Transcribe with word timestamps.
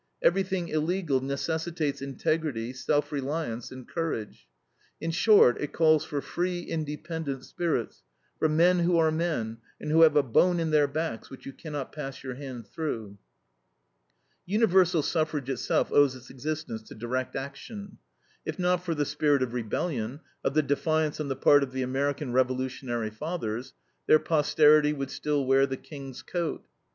Everything 0.23 0.67
illegal 0.69 1.21
necessitates 1.21 2.01
integrity, 2.01 2.73
self 2.73 3.11
reliance, 3.11 3.71
and 3.71 3.87
courage. 3.87 4.47
In 4.99 5.11
short, 5.11 5.61
it 5.61 5.73
calls 5.73 6.03
for 6.03 6.21
free, 6.21 6.61
independent 6.63 7.45
spirits, 7.45 8.01
for 8.39 8.49
"men 8.49 8.79
who 8.79 8.97
are 8.97 9.11
men, 9.11 9.59
and 9.79 9.91
who 9.91 10.01
have 10.01 10.15
a 10.15 10.23
bone 10.23 10.59
in 10.59 10.71
their 10.71 10.87
backs 10.87 11.29
which 11.29 11.45
you 11.45 11.53
cannot 11.53 11.91
pass 11.91 12.23
your 12.23 12.33
hand 12.33 12.65
through." 12.65 13.19
Universal 14.47 15.03
suffrage 15.03 15.51
itself 15.51 15.91
owes 15.91 16.15
its 16.15 16.31
existence 16.31 16.81
to 16.81 16.95
direct 16.95 17.35
action. 17.35 17.99
If 18.43 18.57
not 18.57 18.83
for 18.83 18.95
the 18.95 19.05
spirit 19.05 19.43
of 19.43 19.53
rebellion, 19.53 20.21
of 20.43 20.55
the 20.55 20.63
defiance 20.63 21.19
on 21.19 21.27
the 21.27 21.35
part 21.35 21.61
of 21.61 21.73
the 21.73 21.83
American 21.83 22.33
revolutionary 22.33 23.11
fathers, 23.11 23.75
their 24.07 24.17
posterity 24.17 24.93
would 24.93 25.11
still 25.11 25.45
wear 25.45 25.67
the 25.67 25.77
King's 25.77 26.23
coat. 26.23 26.65